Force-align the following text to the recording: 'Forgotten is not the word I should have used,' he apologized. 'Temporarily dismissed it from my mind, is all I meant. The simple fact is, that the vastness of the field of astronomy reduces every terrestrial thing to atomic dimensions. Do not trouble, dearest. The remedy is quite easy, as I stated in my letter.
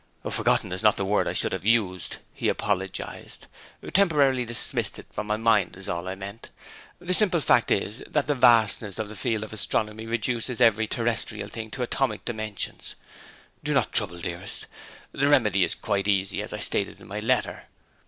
'Forgotten 0.27 0.71
is 0.71 0.81
not 0.81 0.95
the 0.95 1.05
word 1.05 1.27
I 1.27 1.33
should 1.33 1.51
have 1.51 1.63
used,' 1.63 2.17
he 2.33 2.49
apologized. 2.49 3.45
'Temporarily 3.93 4.45
dismissed 4.45 4.97
it 4.97 5.05
from 5.11 5.27
my 5.27 5.37
mind, 5.37 5.75
is 5.75 5.87
all 5.87 6.07
I 6.07 6.15
meant. 6.15 6.49
The 6.97 7.13
simple 7.13 7.39
fact 7.39 7.69
is, 7.69 8.01
that 8.09 8.25
the 8.25 8.33
vastness 8.33 8.97
of 8.97 9.09
the 9.09 9.15
field 9.15 9.43
of 9.43 9.53
astronomy 9.53 10.07
reduces 10.07 10.59
every 10.59 10.87
terrestrial 10.87 11.49
thing 11.49 11.69
to 11.69 11.83
atomic 11.83 12.25
dimensions. 12.25 12.95
Do 13.63 13.75
not 13.75 13.93
trouble, 13.93 14.19
dearest. 14.19 14.65
The 15.11 15.27
remedy 15.27 15.63
is 15.63 15.75
quite 15.75 16.07
easy, 16.07 16.41
as 16.41 16.51
I 16.51 16.57
stated 16.57 16.99
in 16.99 17.07
my 17.07 17.19
letter. 17.19 17.65